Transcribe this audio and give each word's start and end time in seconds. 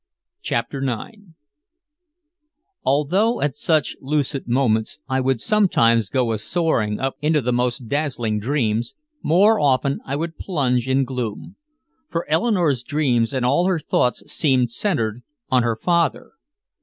CHAPTER 0.41 0.79
IX 0.81 1.35
Although 2.83 3.39
at 3.39 3.55
such 3.55 3.95
lucid 4.01 4.47
moments 4.47 4.97
I 5.07 5.21
would 5.21 5.39
sometimes 5.39 6.09
go 6.09 6.31
a 6.31 6.39
soaring 6.39 6.99
up 6.99 7.17
into 7.21 7.39
the 7.39 7.53
most 7.53 7.87
dazzling 7.87 8.39
dreams, 8.39 8.95
more 9.21 9.59
often 9.59 9.99
I 10.03 10.15
would 10.15 10.39
plunge 10.39 10.87
in 10.87 11.05
gloom. 11.05 11.55
For 12.09 12.27
Eleanore's 12.27 12.81
dreams 12.81 13.31
and 13.31 13.45
all 13.45 13.67
her 13.67 13.77
thoughts 13.77 14.23
seemed 14.33 14.71
centered 14.71 15.21
on 15.51 15.61
her 15.61 15.75
father. 15.75 16.31